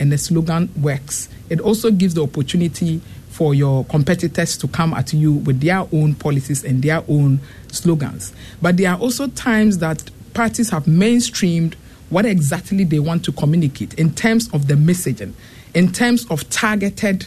[0.00, 3.00] and the slogan works, it also gives the opportunity
[3.30, 7.38] for your competitors to come at you with their own policies and their own
[7.70, 8.32] slogans.
[8.60, 11.74] But there are also times that parties have mainstreamed
[12.10, 15.34] what exactly they want to communicate in terms of the messaging,
[15.74, 17.26] in terms of targeted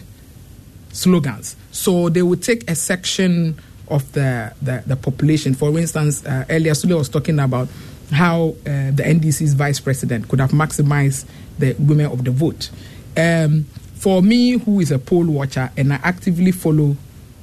[0.92, 1.56] slogans.
[1.72, 5.54] So they would take a section of the, the, the population.
[5.54, 7.68] For instance, uh, earlier Sule was talking about
[8.12, 11.26] how uh, the NDC's vice president could have maximized
[11.58, 12.70] the women of the vote.
[13.18, 13.64] Um,
[13.96, 16.98] for me, who is a poll watcher, and I actively follow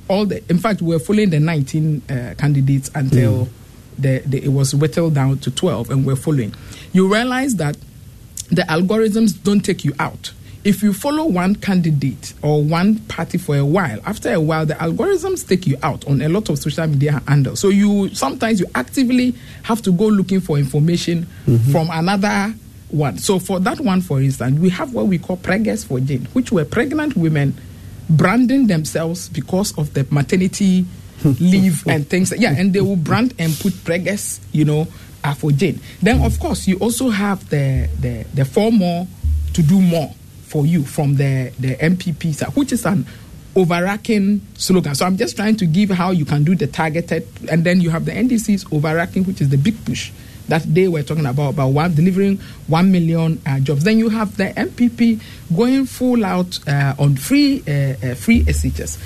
[0.08, 3.48] all the, in fact, we're following the 19 uh, candidates until mm.
[3.98, 6.54] the, the, it was whittled down to 12, and we're following.
[6.92, 7.76] You realize that
[8.50, 10.32] the algorithms don't take you out
[10.64, 14.74] if you follow one candidate or one party for a while, after a while, the
[14.74, 17.60] algorithms take you out on a lot of social media handles.
[17.60, 21.70] So you sometimes you actively have to go looking for information mm-hmm.
[21.70, 22.54] from another
[22.90, 23.18] one.
[23.18, 26.50] So for that one, for instance, we have what we call preggers for Jane, which
[26.50, 27.54] were pregnant women
[28.10, 30.86] branding themselves because of the maternity
[31.40, 32.32] leave and things.
[32.36, 34.88] Yeah, and they will brand and put preggers, you know,
[35.24, 35.80] uh, for Jane.
[36.02, 39.06] Then of course you also have the the the four more
[39.54, 40.14] to do more
[40.48, 43.06] for you from the, the NPP, which is an
[43.54, 44.94] overarching slogan.
[44.94, 47.90] So I'm just trying to give how you can do the targeted, and then you
[47.90, 50.10] have the NDC's overarching, which is the big push
[50.48, 53.84] that they were talking about, about one, delivering one million uh, jobs.
[53.84, 55.20] Then you have the NPP
[55.54, 58.98] going full out uh, on free uh, uh free SHS.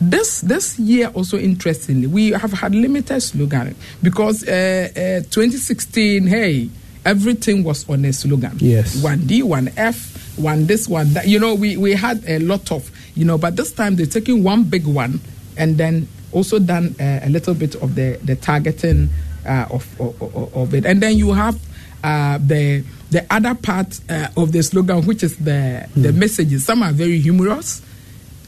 [0.00, 6.70] This this year also interestingly, we have had limited slogan because uh, uh, 2016, hey,
[7.04, 8.56] everything was on a slogan.
[8.58, 11.26] Yes, one D, one F one this one that.
[11.28, 14.42] You know we we had a lot of you know but this time they're taking
[14.42, 15.20] one big one
[15.56, 19.08] and then also done uh, a little bit of the the targeting
[19.46, 20.86] uh, of, of, of it.
[20.86, 21.58] And then you have
[22.04, 26.18] uh, the the other part uh, of the slogan which is the the hmm.
[26.18, 26.64] messages.
[26.64, 27.82] Some are very humorous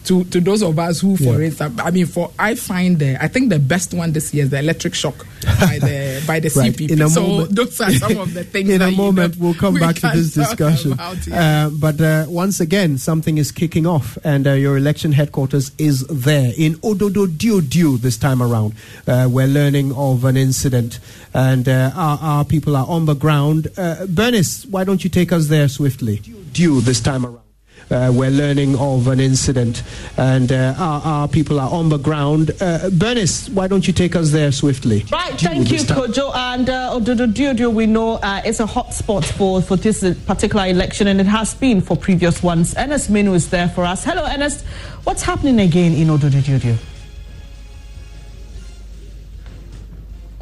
[0.05, 1.47] to to those of us who, for yeah.
[1.47, 4.51] instance, I mean, for I find the I think the best one this year is
[4.51, 5.27] the electric shock
[5.61, 6.73] by the by the right.
[6.73, 7.11] CPP.
[7.11, 8.71] so moment, those are some of the things.
[8.71, 10.99] in a moment, we'll come we back to this discussion.
[10.99, 16.07] Uh, but uh, once again, something is kicking off, and uh, your election headquarters is
[16.09, 18.75] there in Ododo Diodio this time around.
[19.07, 20.99] Uh, we're learning of an incident,
[21.35, 23.69] and uh, our, our, people are on the ground.
[23.77, 26.17] Uh, Bernice, why don't you take us there swiftly?
[26.53, 27.52] Due this time around
[27.91, 29.83] uh, we're learning of an incident,
[30.17, 32.51] and uh, our, our, people are on the ground.
[32.61, 35.05] Uh, Bernice, why don't you take us there swiftly?
[35.11, 36.35] Right, thank you, Kojo.
[36.35, 41.07] And uh, Ododo we know uh, it's a hot spot for, for this particular election,
[41.07, 42.75] and it has been for previous ones.
[42.77, 44.05] Ernest Menu is there for us.
[44.05, 44.65] Hello, Ernest.
[45.05, 46.92] What's happening again in Ododo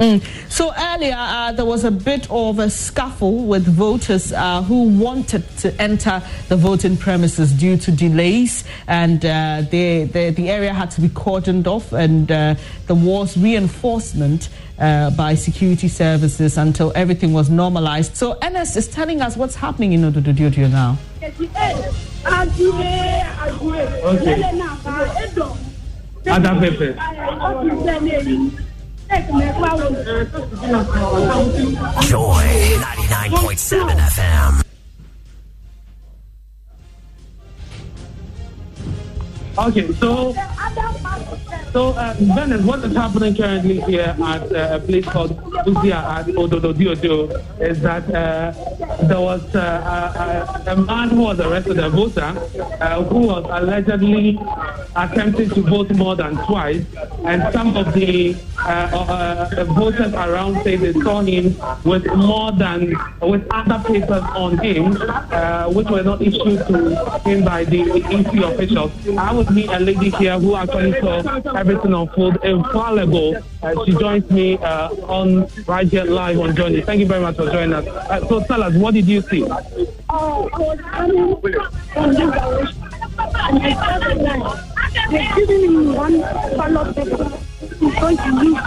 [0.01, 0.23] Mm.
[0.51, 5.47] So earlier, uh, there was a bit of a scuffle with voters uh, who wanted
[5.59, 10.91] to enter the voting premises due to delays, and uh, they, they, the area had
[10.93, 12.55] to be cordoned off, and uh,
[12.87, 18.17] there was reinforcement uh, by security services until everything was normalized.
[18.17, 20.97] So Ernest is telling us what's happening in Odododio now.
[24.07, 24.41] Okay.
[32.07, 32.47] Joy
[32.79, 34.63] 99.7 FM.
[39.59, 40.33] Okay, so
[41.73, 46.27] so uh, Bennett, what is happening currently here at uh, a place called Uzia at
[46.27, 47.29] Ododo Diodio
[47.61, 48.53] is that uh,
[49.07, 52.23] there was uh, a, a, man who was arrested, a voter,
[52.81, 54.39] uh, who was allegedly
[54.97, 56.85] attempting to vote more than twice,
[57.25, 58.35] and some of the
[58.67, 64.93] uh, voters around say they saw him with more than with other papers on him,
[65.75, 68.93] which were not issued to him by the EC officials.
[69.17, 71.21] I would meet a lady here who actually saw
[71.55, 73.37] everything unfold infallible.
[73.63, 76.81] Uh, she joins me uh, on right here live on Journey.
[76.81, 77.87] Thank you very much for joining us.
[77.87, 79.45] Uh, so tell us, what did you see?
[80.09, 80.49] Oh,
[85.11, 87.40] they're giving me one ballot paper.
[88.01, 88.59] Going to use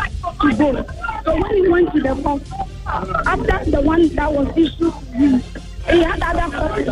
[0.42, 0.90] to vote.
[1.26, 2.52] So when he went to the post,
[2.86, 5.44] after the one that was issued to him,
[5.90, 6.88] he had other copies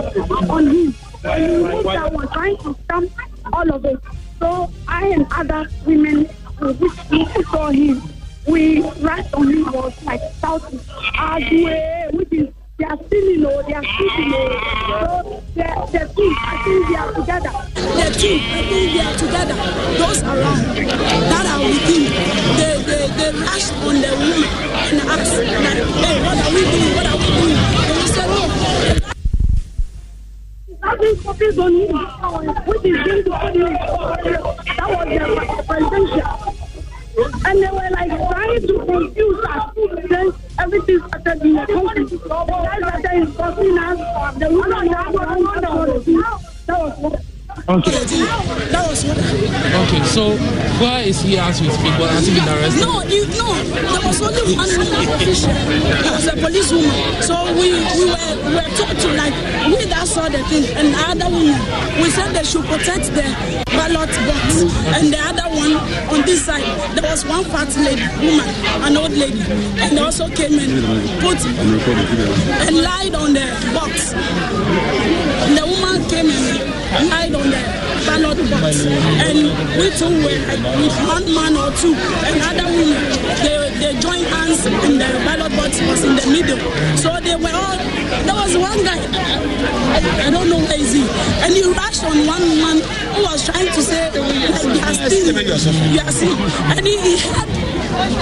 [0.49, 0.95] on him.
[1.23, 3.11] And he moved that one, trying to stamp
[3.53, 3.99] all of it.
[4.39, 6.25] So I and other women
[6.59, 8.01] which we saw him,
[8.47, 10.79] we rushed on him was like shouting,
[11.15, 12.47] Agwe, which is
[12.77, 14.47] they are stealing, oh, they are stealing, oh.
[14.87, 17.51] So the, the two, I think they are together.
[17.75, 19.55] The two, I think they are together.
[19.99, 20.70] Those around
[24.91, 26.95] and ask, hey, what are we doing?
[26.95, 27.55] What are we doing?
[27.93, 28.27] And said,
[31.23, 31.91] copies on is.
[31.91, 32.31] That
[34.91, 36.31] was the presidential.
[37.45, 39.63] And they were like trying to confuse us.
[40.09, 40.27] Then
[40.59, 42.11] everything started being confused.
[42.11, 43.97] The guy started insulting us.
[44.37, 45.27] The woman that was
[45.61, 46.40] that was
[47.71, 47.91] Okay.
[48.67, 50.35] That was what Okay, so
[50.83, 51.95] where is he as we speak?
[51.95, 52.83] What has he been arrested?
[52.83, 54.67] No, you, no, there was only one
[55.15, 55.55] official.
[55.55, 56.91] It was a policewoman.
[57.23, 59.31] So we, we were we were told to like
[59.71, 61.55] we that saw the thing and the other woman.
[62.03, 63.23] We said they should protect the
[63.71, 64.67] ballot box
[64.99, 65.79] and the other one
[66.11, 66.67] on this side.
[66.99, 68.51] There was one fat lady, woman,
[68.83, 69.39] an old lady,
[69.79, 70.75] and they also came and
[71.23, 71.39] put
[72.67, 74.11] and lied on the box.
[74.11, 75.80] And the woman
[76.99, 77.61] lied on the
[78.05, 78.85] ballot box.
[78.85, 79.39] And
[79.79, 81.95] we too were like with one man or two.
[81.95, 83.01] And other women,
[83.43, 86.59] they, they joined hands and the ballot box was in the middle.
[86.97, 87.77] So they were all,
[88.27, 91.03] there was one guy, I, I don't know where is he,
[91.43, 92.77] and he rushed on one man
[93.15, 96.51] who was trying to say, like, you are stealing, you are stealing.
[96.75, 97.70] And he, he had,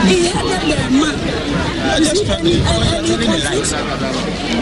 [0.08, 1.16] he the man.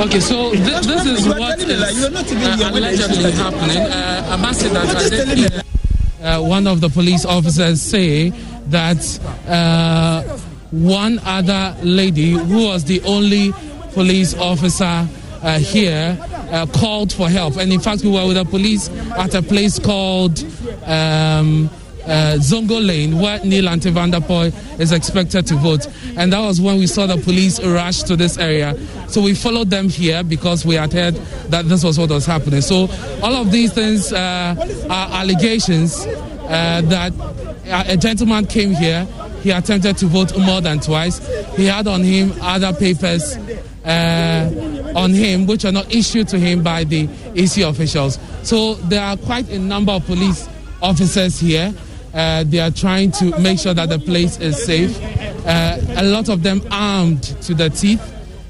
[0.05, 1.89] Okay, so th- this is what is are what telling a lie.
[1.89, 3.77] is You are not even uh, allegedly say- happening.
[3.77, 5.61] Uh, Ambassador, You are I did telling hear,
[6.23, 8.29] uh, one of the police officers say
[8.69, 10.21] that uh,
[10.71, 13.53] one other lady who was the only
[13.93, 15.07] police officer
[15.41, 16.17] uh, here
[16.51, 17.57] uh, called for help.
[17.57, 20.43] And in fact, we were with the police at a place called
[20.85, 21.69] um,
[22.07, 25.87] uh, Zongo Lane, where Nii Lante Vanderpuye is expected to vote.
[26.15, 28.75] And that was when we saw the police rush to this area.
[29.07, 31.15] So we followed them here because we had heard
[31.49, 32.61] that this was what was happening.
[32.61, 32.87] So
[33.21, 34.55] all of these things uh,
[34.89, 37.13] are allegations uh, that
[37.65, 39.05] a gentleman came here.
[39.41, 41.19] He attempted to vote more than twice.
[41.55, 43.37] He had on him other papers
[43.85, 48.19] uh, on him which are not issued to him by the EC officials.
[48.43, 50.47] So there are quite a number of police
[50.81, 51.73] officers here.
[52.17, 54.99] Uh, they are trying to make sure that the place is safe.
[55.45, 58.01] Uh, a lot of them armed to the teeth.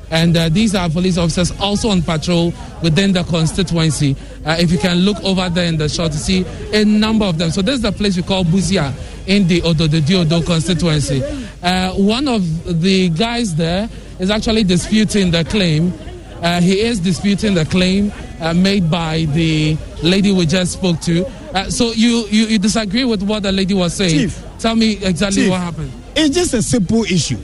[0.10, 4.16] And uh, these are police officers also on patrol within the constituency.
[4.46, 7.38] Uh, if you can look over there in the shot to see a number of
[7.38, 7.52] them.
[7.52, 8.94] So this is the place we call Buzia
[9.28, 11.22] in the Odo constituency.
[11.62, 13.90] Uh, one of the guys there
[14.20, 15.94] is actually disputing the claim.
[16.42, 21.26] Uh, he is disputing the claim uh, made by the lady we just spoke to.
[21.54, 24.12] Uh, so you, you, you disagree with what the lady was saying?
[24.30, 24.44] Chief.
[24.60, 25.92] Tell me exactly Chief, what happened.
[26.16, 27.38] It's just a simple issue.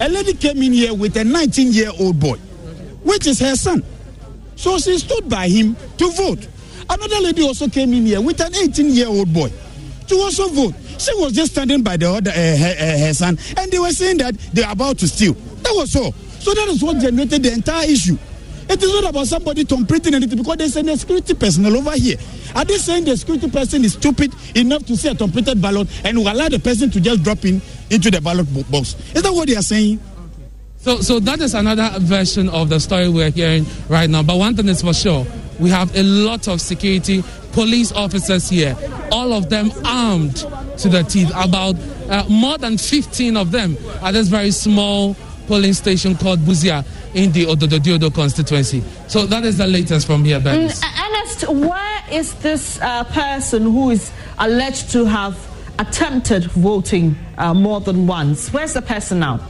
[0.00, 2.36] A lady came in here with a 19 year old boy,
[3.02, 3.82] which is her son.
[4.56, 6.46] So she stood by him to vote.
[6.88, 9.50] Another lady also came in here with an 18 year old boy
[10.08, 10.74] to also vote.
[10.98, 13.90] She was just standing by the other, uh, her, uh, her son, and they were
[13.90, 15.32] saying that they are about to steal.
[15.34, 16.12] That was all.
[16.40, 18.18] So that is what generated the entire issue.
[18.70, 22.16] It is not about somebody completing anything because there's a security personnel over here.
[22.54, 26.16] Are they saying the security person is stupid enough to see a completed ballot and
[26.16, 28.94] will allow the person to just drop in into the ballot box?
[29.12, 29.98] Is that what they are saying?
[30.76, 34.22] So, so that is another version of the story we're hearing right now.
[34.22, 35.26] But one thing is for sure,
[35.58, 38.76] we have a lot of security police officers here,
[39.10, 40.36] all of them armed
[40.78, 41.30] to the teeth.
[41.34, 41.74] About
[42.08, 45.16] uh, more than 15 of them at this very small
[45.50, 48.84] polling station called Buzia in the Odododiodio constituency.
[49.08, 50.68] So that is the latest from here, Ben.
[50.68, 55.36] Mm, Ernest, where is this uh, person who is alleged to have
[55.80, 58.52] attempted voting uh, more than once?
[58.52, 59.40] Where's the person now?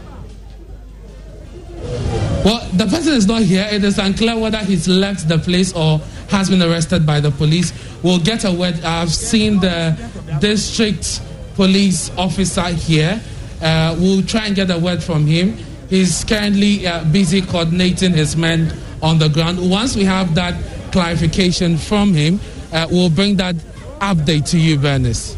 [2.47, 3.69] Well, the person is not here.
[3.71, 5.99] It is unclear whether he's left the place or
[6.31, 7.75] has been arrested by the police.
[8.03, 8.83] We'll get a word.
[8.83, 9.95] I've seen the
[10.41, 11.21] district
[11.57, 13.21] police officer here.
[13.61, 15.59] Uh, we'll try and get a word from him.
[15.91, 19.59] He's currently uh, busy coordinating his men on the ground.
[19.69, 20.55] Once we have that
[20.93, 22.39] clarification from him,
[22.73, 23.57] uh, we'll bring that
[24.01, 25.37] update to you, Bernice.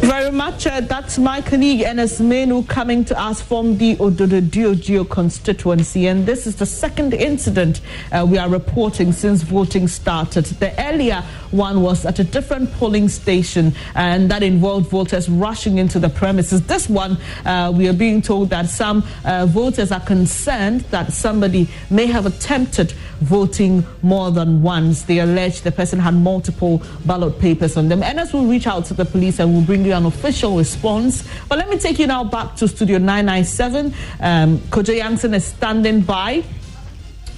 [0.00, 0.66] Very much.
[0.66, 6.06] Uh, that's my colleague Ernest Menu coming to us from the Odododio constituency.
[6.06, 7.80] And this is the second incident
[8.12, 10.46] uh, we are reporting since voting started.
[10.46, 15.98] The earlier one was at a different polling station, and that involved voters rushing into
[15.98, 16.66] the premises.
[16.66, 21.68] This one, uh, we are being told that some uh, voters are concerned that somebody
[21.90, 25.02] may have attempted voting more than once.
[25.02, 28.02] They allege the person had multiple ballot papers on them.
[28.02, 31.26] Ernest will reach out to the police and will bring you an official response.
[31.48, 33.94] But let me take you now back to Studio 997.
[34.20, 36.44] Um, Kojo Yankson is standing by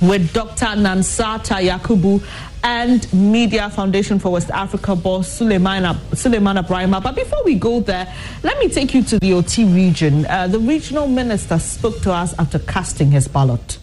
[0.01, 0.67] with Dr.
[0.67, 2.23] Nansata Yakubu
[2.63, 7.03] and Media Foundation for West Africa boss Suleiman, Sulemana Braimah.
[7.03, 8.13] But before we go there,
[8.43, 10.27] let me take you to the Oti region.
[10.27, 13.79] Uh, the regional minister spoke to us after casting his ballot.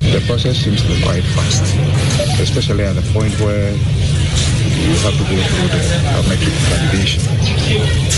[0.00, 1.62] The process seems to be quite fast.
[2.40, 7.22] especially at the point where you have to go through the biometric validation.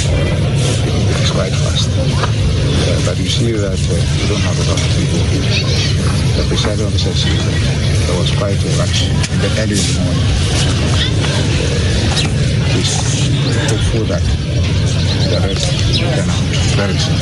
[0.08, 1.90] Uh, it's quite fast.
[1.92, 6.13] Uh, but you see that uh, you don't have a lot of people.
[6.34, 7.38] The presiding officer said
[8.08, 10.26] there was quite a rush in the early in the morning.
[12.18, 12.94] Uh, he's
[13.70, 14.24] hopeful that
[15.30, 15.70] the rest
[16.02, 16.28] can
[16.74, 17.18] very soon.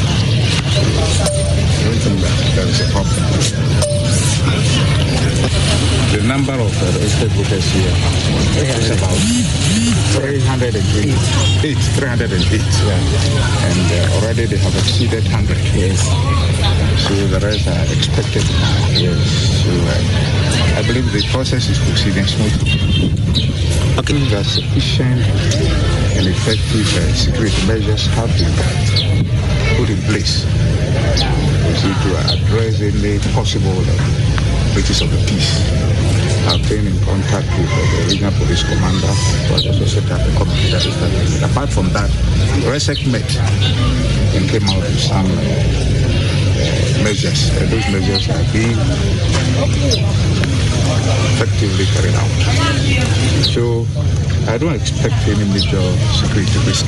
[2.03, 4.82] Think that there is a problem
[5.43, 7.95] the number of uh, registered voters here
[8.79, 9.19] is about
[10.15, 11.15] 308.
[11.99, 13.01] 308, yeah.
[13.67, 15.57] And uh, already they have exceeded 100.
[15.75, 16.07] Yes.
[17.03, 18.45] So the rest are expected
[18.95, 19.19] Yes.
[19.65, 22.79] So uh, I believe the process is proceeding smoothly.
[23.99, 24.19] Okay.
[24.31, 25.21] That sufficient
[26.17, 28.53] and effective uh, security measures have been
[29.77, 30.45] put in place
[31.83, 34.42] to address any possible uh,
[34.73, 35.53] breaches of the peace.
[36.49, 39.13] I've been in contact with the regional police commander
[39.47, 41.45] who has also set up a committee that is starting.
[41.45, 42.11] Apart from that,
[42.65, 43.29] RESEC met
[44.35, 46.03] and came out with some uh,
[47.05, 47.53] measures.
[47.61, 48.77] And those measures are being
[51.37, 52.33] effectively carried out.
[53.45, 53.87] So
[54.51, 55.85] I don't expect any major
[56.17, 56.87] security risk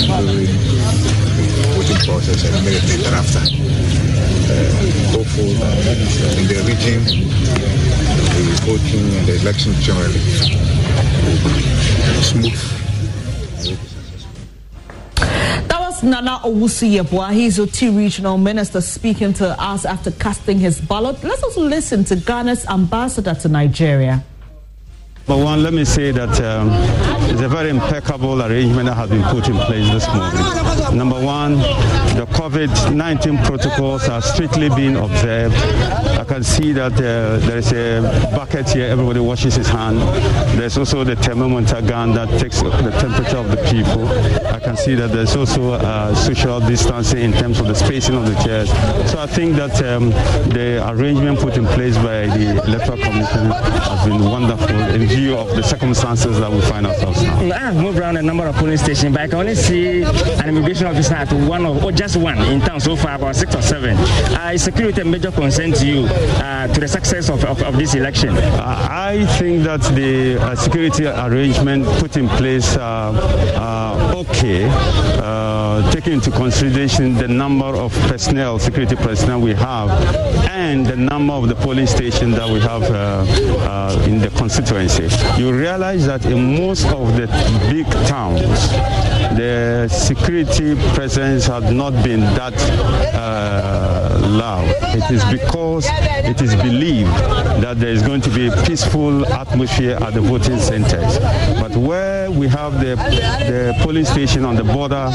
[0.00, 3.44] during the voting process and immediately thereafter
[5.12, 5.78] hopeful that
[6.38, 7.02] in the region,
[8.34, 10.20] the voting and the election generally
[12.22, 12.76] smooth.
[16.02, 17.32] Nana Owusu Yeboah.
[17.32, 21.22] He's Oti regional minister speaking to us after casting his ballot.
[21.24, 24.22] Let's also listen to Ghana's ambassador to Nigeria.
[25.26, 26.70] But one, let me say that um,
[27.30, 30.38] it's a very impeccable arrangement that has been put in place this morning.
[30.96, 31.56] Number one,
[32.16, 35.54] the COVID-19 protocols are strictly being observed.
[35.54, 38.00] I can see that uh, there is a
[38.34, 39.98] bucket here, everybody washes his hand.
[40.58, 44.08] There's also the thermometer gun that takes the temperature of the people.
[44.46, 48.24] I can see that there's also uh, social distancing in terms of the spacing of
[48.24, 48.70] the chairs.
[49.10, 50.10] So I think that um,
[50.48, 55.54] the arrangement put in place by the Electoral Commission has been wonderful in view of
[55.54, 57.38] the circumstances that we find ourselves now?
[57.38, 60.48] I have moved around a number of police stations, but I can only see an
[60.48, 63.62] immigration officer at one of, or just one in town so far, about six or
[63.62, 63.96] seven.
[63.96, 67.76] Uh, is security a major concern to you uh, to the success of, of, of
[67.76, 68.30] this election?
[68.30, 76.14] Uh, I think that the uh, security arrangement put in place are okay, uh, taking
[76.14, 79.90] into consideration the number of personnel, security personnel we have,
[80.50, 85.06] and the number of the police stations that we have uh, in the constituency
[85.38, 87.26] you realize that in most of the
[87.70, 88.70] big towns,
[89.36, 92.54] the security presence had not been that
[93.14, 94.68] uh, loud.
[94.96, 97.10] It is because it is believed
[97.62, 101.18] that there is going to be a peaceful atmosphere at the voting centers.
[101.60, 105.10] But where we have the, the police station on the border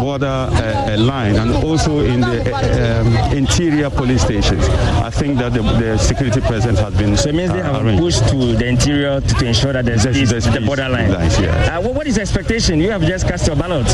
[0.00, 4.64] border uh, uh line and also in the uh, um, interior police stations,
[5.02, 7.16] I think that the, the security presence has been.
[7.16, 8.02] So it means they have arranged.
[8.02, 11.10] pushed to the interior to, to ensure that there's, there's peace, there's the borderline.
[11.10, 11.78] Yeah.
[11.78, 12.80] Uh, what is the expectation?
[12.80, 13.86] You have just cast your ballot.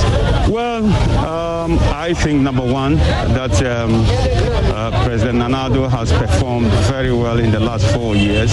[0.50, 0.85] Well,
[1.25, 4.04] um, I think number one that um,
[4.52, 8.52] uh, President Nana Addo has performed very well in the last four years.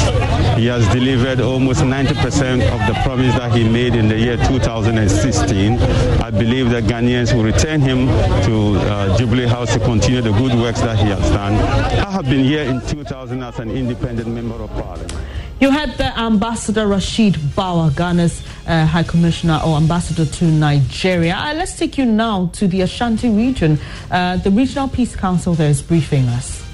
[0.58, 5.80] He has delivered almost 90% of the promise that he made in the year 2016.
[6.22, 8.08] I believe that Ghanaians will return him
[8.46, 11.54] to uh, Jubilee House to continue the good works that he has done.
[11.54, 15.14] I have been here in 2000 as an independent member of parliament.
[15.60, 21.36] You had the Ambassador Rashid Bawa, Ghana's uh, High Commissioner or Ambassador to Nigeria.
[21.36, 23.78] Uh, let's take you now to the Ashanti region.
[24.10, 26.66] Uh, the Regional Peace Council there is briefing us.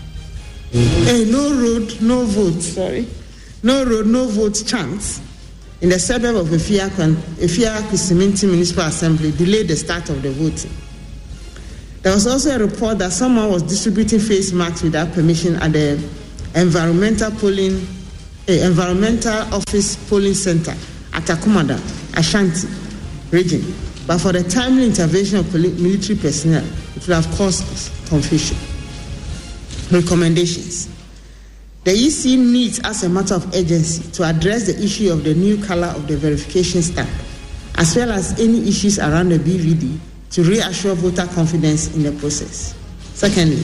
[0.72, 2.62] Hey, no road, no vote.
[2.62, 3.08] Sorry.
[3.64, 5.20] No road, no vote chance
[5.82, 10.72] in the suburb of Efia Kisiminti Municipal Assembly delayed the start of the voting.
[12.04, 15.94] There was also a report that someone was distributing face masks without permission at the
[16.54, 17.88] environmental polling
[18.48, 20.72] environmental office polling center
[21.14, 21.80] at Akumadan,
[22.18, 22.68] Ashanti
[23.32, 23.62] region.
[24.08, 26.64] But for the timely intervention of military personnel,
[26.96, 27.64] it would have caused
[28.08, 28.58] confusion.
[29.92, 30.90] Recommendations.
[31.84, 35.64] The EC needs, as a matter of urgency, to address the issue of the new
[35.64, 37.10] color of the verification stamp,
[37.76, 39.98] as well as any issues around the BVD
[40.32, 42.76] to reassure voter confidence in the process.
[43.14, 43.64] Secondly,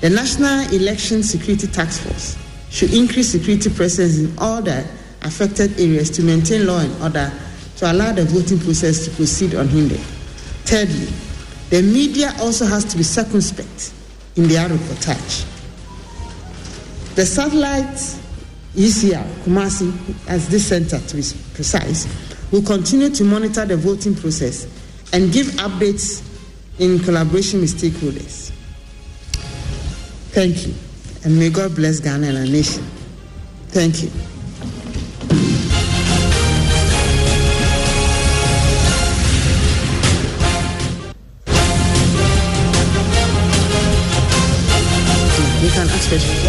[0.00, 2.36] the National Election Security Task Force
[2.72, 4.84] should increase security presence in all the
[5.20, 7.30] affected areas to maintain law and order
[7.76, 10.00] to allow the voting process to proceed unhindered.
[10.64, 11.08] Thirdly,
[11.68, 13.92] the media also has to be circumspect
[14.36, 15.44] in their reportage.
[17.14, 17.94] The satellite
[18.74, 19.92] ECR, Kumasi,
[20.26, 22.06] as this center to be precise,
[22.50, 24.66] will continue to monitor the voting process
[25.12, 26.26] and give updates
[26.78, 28.50] in collaboration with stakeholders.
[30.32, 30.74] Thank you.
[31.24, 32.82] And may God bless Ghana and our nation.
[33.68, 34.10] Thank you.
[45.62, 46.42] You can ask questions.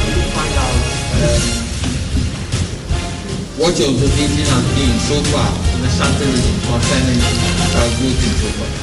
[3.63, 5.87] what your observation has been so far in the
[6.25, 8.82] region concerning uh, voting so far?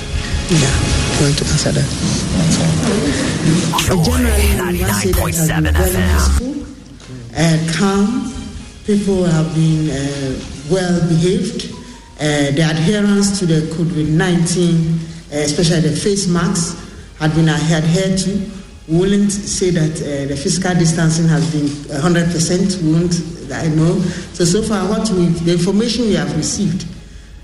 [0.50, 0.66] Yeah,
[1.20, 1.86] going to answer that.
[3.88, 6.66] Uh, generally, must say has been
[7.36, 8.34] uh, calm.
[8.84, 11.70] People have been uh, well behaved.
[12.18, 14.98] Uh, the adherence to the COVID 19,
[15.32, 16.74] uh, especially the face masks,
[17.20, 18.50] had been adhered to.
[18.88, 22.82] We wouldn't say that uh, the physical distancing has been 100%.
[22.82, 23.14] We won't,
[23.52, 24.00] I know.
[24.34, 26.86] So, so far, what we, the information we have received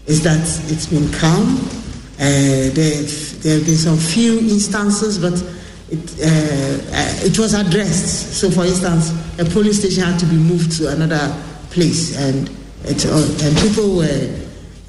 [0.06, 0.40] is that
[0.72, 1.75] it's been calm.
[2.18, 3.02] Uh, there,
[3.42, 5.34] there have been some few instances, but
[5.90, 8.40] it, uh, it was addressed.
[8.40, 11.34] So, for instance, a police station had to be moved to another
[11.70, 12.48] place, and,
[12.84, 14.46] it, uh, and people were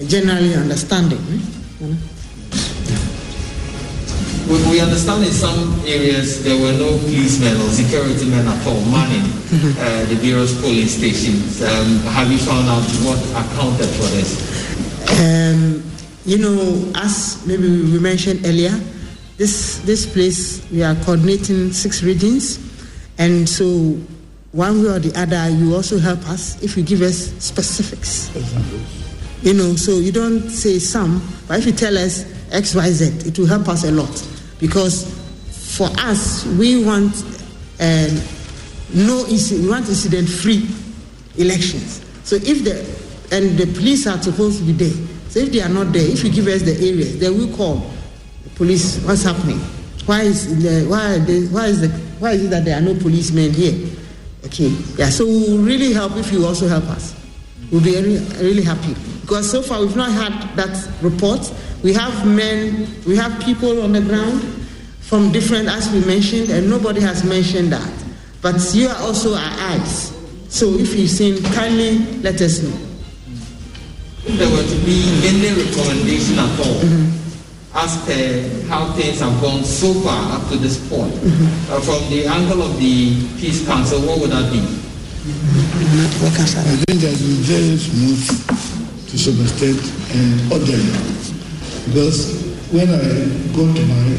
[0.07, 1.19] generally understanding.
[1.81, 1.95] Know?
[4.47, 8.79] We, we understand in some areas there were no policemen or security men at all
[8.85, 11.61] manning uh, the various polling stations.
[11.61, 14.39] Um, have you found out what accounted for this?
[15.19, 15.83] Um,
[16.27, 18.77] you know, as maybe we mentioned earlier,
[19.37, 22.59] this this place we are coordinating six regions,
[23.17, 23.97] and so
[24.51, 28.29] one way or the other, you also help us if you give us specifics.
[29.41, 33.29] You know, so you don't say some, but if you tell us X, Y, Z,
[33.29, 34.27] it will help us a lot
[34.59, 35.05] because
[35.77, 37.15] for us, we want
[37.79, 38.21] um,
[38.93, 40.67] no we want incident-free
[41.37, 42.01] elections.
[42.23, 42.83] So if the
[43.33, 45.07] and the police are supposed to be there,
[45.37, 47.75] so if they are not there, if you give us the area, then we call
[48.43, 48.97] the police.
[49.05, 49.59] What's happening?
[50.07, 52.95] Why is the, why they, why is the why is it that there are no
[52.95, 53.87] policemen here?
[54.45, 55.09] Okay, yeah.
[55.09, 57.15] So we will really help if you also help us.
[57.71, 61.53] We'll be really, really happy because so far we've not had that report.
[61.83, 64.41] We have men, we have people on the ground
[65.01, 67.93] from different, as we mentioned, and nobody has mentioned that.
[68.41, 70.17] But you are also our eyes.
[70.49, 72.86] So if you've seen, kindly let us know.
[74.27, 76.83] If there were to be any recommendation at all,
[77.79, 81.13] as per how things have gone so far up to this point,
[81.71, 84.59] uh, from the angle of the Peace Council, what would that be?
[85.27, 85.29] I
[86.87, 88.27] think that been very smooth
[89.07, 89.79] to some extent
[90.11, 90.91] and orderly.
[91.87, 94.11] Because when I go to my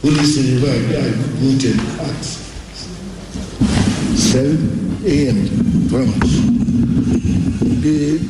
[0.00, 1.08] police station where I
[1.40, 2.20] voted at
[4.12, 5.48] 7 a.m.
[5.88, 6.36] Promise.
[7.80, 8.20] The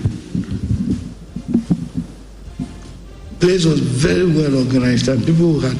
[3.40, 5.76] place was very well organized and people had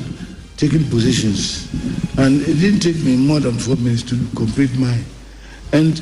[0.56, 1.68] taken positions.
[2.18, 5.04] And it didn't take me more than four minutes to complete mine.
[5.72, 6.00] And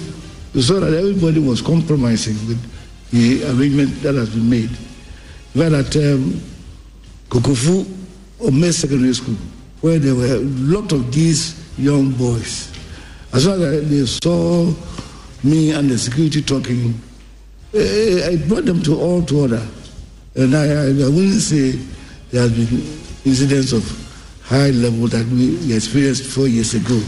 [0.55, 2.61] we saw that everybody was compromising with
[3.11, 4.71] the arrangement that has been made.
[5.55, 6.41] Well, at um,
[7.29, 7.85] Kokofu
[8.41, 9.37] Ome Secondary School,
[9.81, 12.73] where there were a lot of these young boys.
[13.33, 14.73] As soon as they saw
[15.43, 16.95] me and the security talking,
[17.75, 19.67] eh, I brought them to all to order.
[20.37, 21.79] And I, I, I wouldn't say
[22.31, 22.83] there has been
[23.25, 23.87] incidents of
[24.43, 26.99] high level that we experienced four years ago.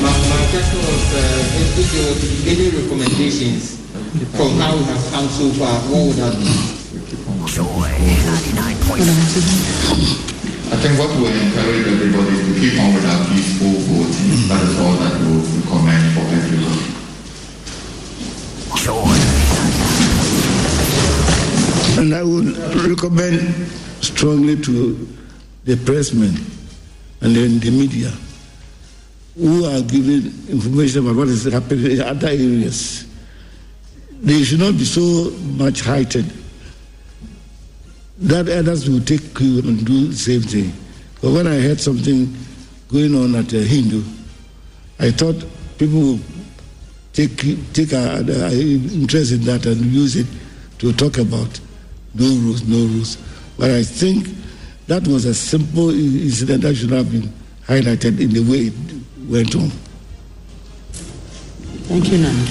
[0.00, 3.76] My, my question was uh, if, if there were to be any recommendations
[4.32, 6.48] from how we have come so far, what would that be?
[10.72, 14.48] I think what will encourage everybody is to keep on with our peaceful voting.
[14.48, 16.27] That is all that we will recommend for everyone.
[21.98, 22.56] And I would
[22.88, 23.40] recommend
[24.00, 25.08] strongly to
[25.64, 26.36] the pressmen
[27.20, 28.12] and then the media
[29.36, 33.06] who are giving information about what is happening in other areas.
[34.20, 36.32] They should not be so much heightened
[38.18, 40.72] that others will take cue and do the same thing.
[41.20, 42.34] But when I heard something
[42.88, 44.02] going on at a Hindu,
[44.98, 45.44] I thought
[45.78, 46.18] people
[47.18, 50.26] take take a, a interest in that and use it
[50.78, 51.58] to talk about
[52.14, 53.16] no rules, no rules.
[53.58, 54.28] But I think
[54.86, 57.32] that was a simple incident that should have been
[57.66, 59.70] highlighted in the way it went on.
[61.90, 62.44] Thank you, Nana.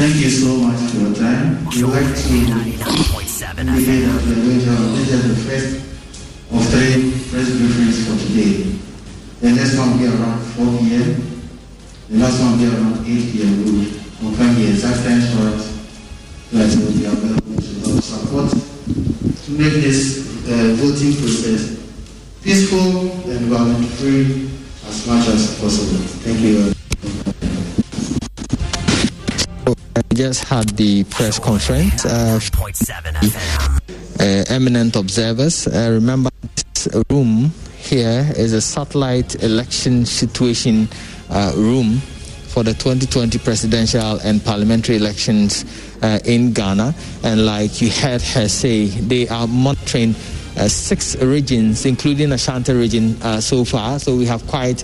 [0.00, 1.66] Thank you so much for your time.
[1.66, 4.70] We would like to indicate that we are going to
[5.12, 5.76] have the first
[6.50, 8.87] of three press briefings for today.
[9.40, 11.40] The next one will be around 4 p.m.
[12.10, 13.64] The last one will be around 8 p.m.
[13.64, 13.86] We will
[14.18, 15.62] confirm the exact time slot
[16.50, 21.78] that will be available to our support to make this uh, voting process
[22.42, 24.50] peaceful and violent free
[24.88, 26.02] as much as possible.
[26.26, 26.74] Thank you.
[30.10, 32.04] We just had the press conference.
[32.04, 32.40] Uh,
[34.18, 35.68] uh, eminent observers.
[35.68, 36.30] Uh, remember,
[36.74, 40.88] this room here is a satellite election situation
[41.30, 41.98] uh, room
[42.48, 45.64] for the 2020 presidential and parliamentary elections
[46.02, 46.94] uh, in Ghana.
[47.22, 50.14] And like you heard her say, they are monitoring
[50.56, 53.98] uh, six regions, including Ashanti region uh, so far.
[53.98, 54.82] So we have quite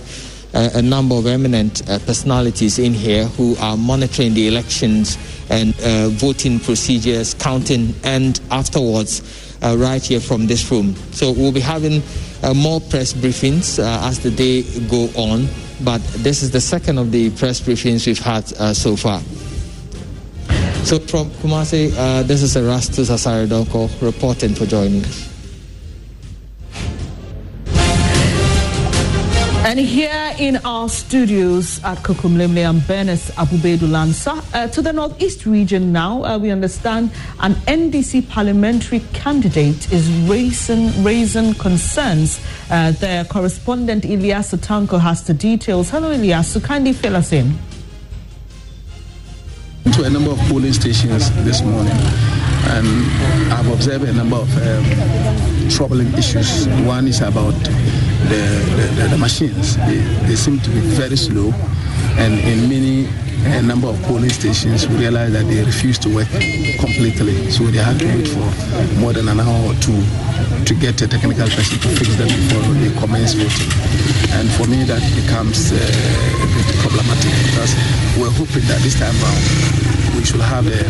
[0.53, 5.17] uh, a number of eminent uh, personalities in here who are monitoring the elections
[5.49, 5.75] and
[6.17, 9.21] voting procedures, counting, and afterwards.
[9.61, 10.95] right here from this room.
[11.11, 12.01] So we'll be having
[12.43, 15.47] Uh, more press briefings uh, as the day go on,
[15.83, 19.19] but this is the second of the press briefings we've had uh, so far.
[20.85, 21.91] So from Kumasi,
[22.27, 25.34] this is Erastus Asare Donkor reporting for joining us.
[29.65, 34.45] And here in our studios at Kokomlemle, I'm Bernice Abubedu Lansa.
[34.53, 41.03] Uh, to the Northeast region now, uh, we understand an NDC parliamentary candidate is raising,
[41.03, 42.39] raising concerns.
[42.69, 45.89] Uh, their correspondent Ilyasu Tanko has the details.
[45.89, 46.63] Hello, Ilyasu.
[46.63, 47.57] Kindly fill us in.
[49.93, 51.91] To a number of polling stations this morning,
[52.67, 56.67] and I've observed a number of um, troubling issues.
[56.85, 57.55] One is about
[58.29, 58.41] the,
[59.01, 59.77] the, the machines.
[59.77, 61.51] They, they, seem to be very slow,
[62.17, 63.07] and in many
[63.45, 66.29] a number of polling stations, we realized that they refuse to work
[66.79, 67.51] completely.
[67.51, 68.45] So they had to wait for
[68.99, 70.01] more than an hour or two
[70.65, 73.69] to get a technical person to fix them before they commence voting.
[74.33, 77.71] And for me, that becomes uh, a bit problematic because
[78.17, 79.43] we're hoping that this time around
[80.17, 80.81] we should have a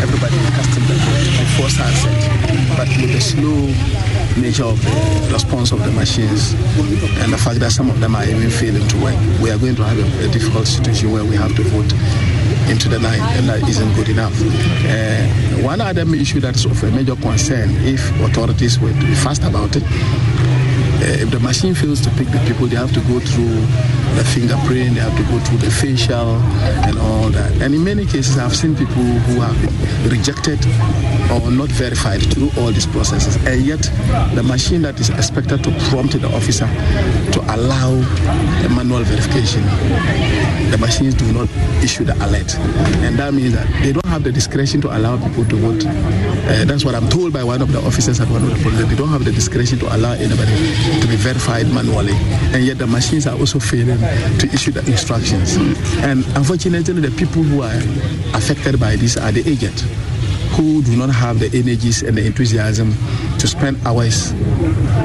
[0.00, 2.16] everybody accustomed to before sunset.
[2.78, 3.68] But with the slow
[4.36, 6.52] nature of the response of the machines
[7.22, 9.76] and the fact that some of them are even failing to work, we are going
[9.76, 11.92] to have a, a difficult situation where we have to vote
[12.70, 14.34] into the night, and that isn't good enough.
[14.84, 15.24] Uh,
[15.64, 19.74] one other issue that's of a major concern, if authorities were to be fast about
[19.74, 23.64] it, uh, if the machine fails to pick the people, they have to go through
[24.16, 26.36] the fingerprint, they have to go through the facial
[26.86, 27.52] and all that.
[27.60, 30.58] And in many cases, I've seen people who have been rejected
[31.30, 33.36] or not verified through all these processes.
[33.46, 33.82] And yet,
[34.34, 37.94] the machine that is expected to prompt the officer to allow
[38.62, 39.62] the manual verification,
[40.70, 41.48] the machines do not
[41.82, 42.54] issue the alert.
[43.04, 45.84] And that means that they don't have the discretion to allow people to vote.
[45.86, 48.86] Uh, that's what I'm told by one of the officers at one of the police.
[48.88, 50.52] They don't have the discretion to allow anybody
[51.00, 52.14] to be verified manually.
[52.54, 53.97] And yet the machines are also failing
[54.38, 55.56] to issue the instructions.
[56.02, 57.80] And unfortunately, the people who are
[58.36, 59.84] affected by this are the agents
[60.56, 62.92] who do not have the energies and the enthusiasm
[63.38, 64.32] to spend hours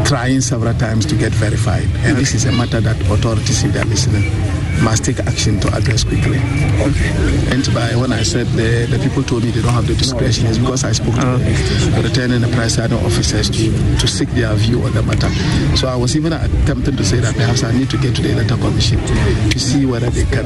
[0.06, 1.88] trying several times to get verified.
[2.06, 4.32] And this is a matter that authorities, if they are listening,
[4.82, 6.38] must take action to address quickly.
[6.82, 7.12] Okay.
[7.52, 10.48] And by when I said the, the people told me they don't have the discretion,
[10.48, 14.82] it's because I spoke to the returning and presiding officers to, to seek their view
[14.84, 15.30] on the matter.
[15.78, 18.32] So I was even attempting to say that perhaps I need to get to the
[18.32, 20.46] electoral commission to see whether they can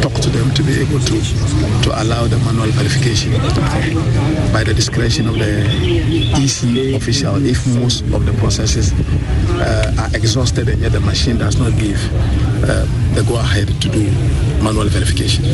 [0.00, 1.16] talk to them to be able to
[1.84, 3.32] to allow the manual verification
[4.52, 5.64] by the discretion of the
[6.36, 8.92] EC official if most of the processes
[9.60, 11.98] uh, are exhausted and yet the machine does not give
[12.64, 14.10] uh, the go to do
[14.62, 15.44] manual verification.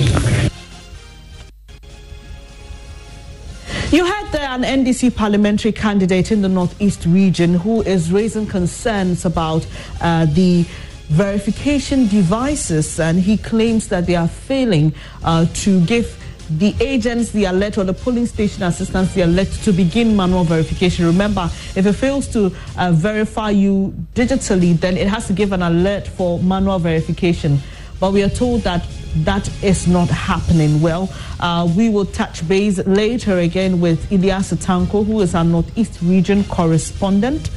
[3.93, 9.67] You had an NDC parliamentary candidate in the Northeast region who is raising concerns about
[10.01, 10.65] uh, the
[11.09, 16.17] verification devices, and he claims that they are failing uh, to give
[16.49, 21.05] the agents the alert or the polling station assistants the alert to begin manual verification.
[21.05, 25.63] Remember, if it fails to uh, verify you digitally, then it has to give an
[25.63, 27.61] alert for manual verification.
[28.01, 28.87] But we are told that
[29.25, 30.81] that is not happening.
[30.81, 35.99] Well, uh, we will touch base later again with Ilyas Tanko, who is our Northeast
[36.03, 37.51] Region correspondent.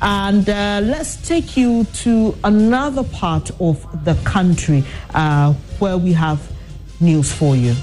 [0.00, 6.40] And uh, let's take you to another part of the country uh, where we have
[7.00, 7.74] news for you.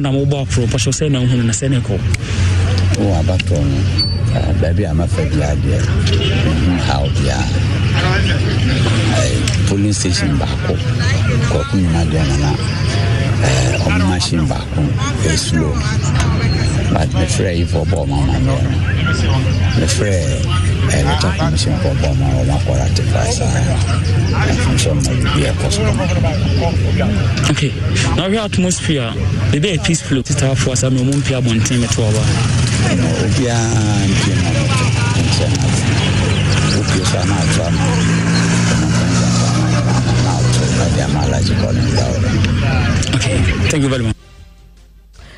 [0.00, 0.12] na
[1.40, 1.80] na
[3.00, 3.78] ko w'abatɔ no
[4.60, 5.78] baabi a mafa biara deɛ
[6.44, 7.46] mehu haw biara
[9.68, 10.74] polling station baako
[11.50, 12.50] kɔɔko nyuma deɛ no na
[13.86, 14.04] ɔmo
[16.92, 18.76] but mefrɛ yi fɔ bɔɔ ma ɔma mmerɛ no
[19.80, 20.12] mefrɛ
[21.82, 23.60] for bɔɔma ɔma kɔ ratify saa
[24.50, 24.92] ɛfunhyɛ
[28.16, 29.10] ma atmosphere.
[43.16, 43.38] Okay
[43.70, 44.16] thank you very much.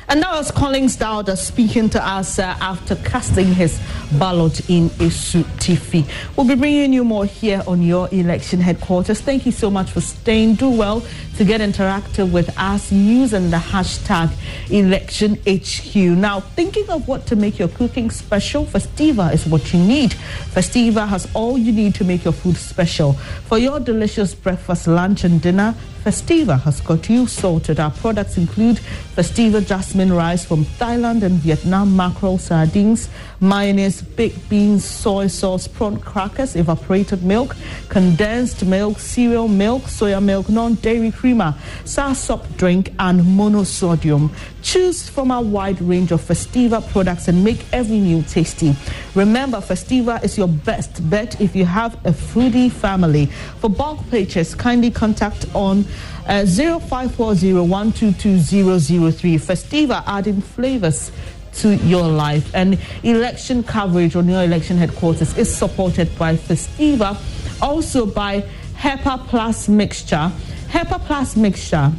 [0.09, 3.79] And that was Collins Dauda speaking to us uh, after casting his
[4.19, 6.05] ballot in Isu Tifi.
[6.35, 9.21] We'll be bringing you more here on your election headquarters.
[9.21, 10.55] Thank you so much for staying.
[10.55, 11.05] Do well
[11.37, 14.29] to get interactive with us using the hashtag
[14.67, 16.15] ElectionHQ.
[16.15, 20.11] Now, thinking of what to make your cooking special, Festiva is what you need.
[20.11, 23.13] Festiva has all you need to make your food special.
[23.13, 27.79] For your delicious breakfast, lunch, and dinner, Festiva has got you sorted.
[27.79, 28.77] Our products include
[29.15, 33.07] Festiva jasmine rice from Thailand and Vietnam, mackerel, sardines,
[33.39, 37.55] mayonnaise, baked beans, soy sauce, prawn crackers, evaporated milk,
[37.89, 44.29] condensed milk, cereal milk, soya milk, non-dairy creamer, sour drink, and monosodium.
[44.61, 48.75] Choose from our wide range of Festiva products and make every meal tasty.
[49.13, 53.25] Remember, Festiva is your best bet if you have a foodie family.
[53.59, 55.85] For bulk purchase, kindly contact on
[56.27, 59.39] uh, 0540-122-003.
[59.39, 61.11] Festiva adding flavors
[61.55, 62.53] to your life.
[62.53, 67.17] And election coverage on your election headquarters is supported by Festiva,
[67.61, 68.43] also by
[68.75, 70.31] HEPA Plus Mixture.
[70.69, 71.91] HEPA Plus Mixture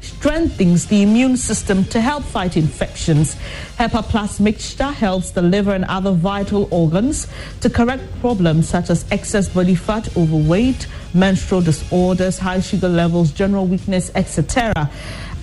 [0.00, 3.36] strengthens the immune system to help fight infections.
[3.78, 7.28] HEPA Plus mixture helps the liver and other vital organs
[7.60, 13.66] to correct problems such as excess body fat, overweight, menstrual disorders, high sugar levels, general
[13.66, 14.90] weakness, etc.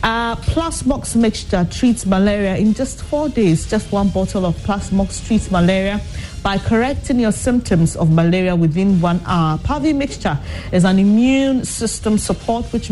[0.06, 3.68] Uh, Plasmox mixture treats malaria in just four days.
[3.68, 6.00] Just one bottle of Plasmox treats malaria
[6.44, 9.58] by correcting your symptoms of malaria within one hour.
[9.58, 10.38] Pavi mixture
[10.72, 12.92] is an immune system support which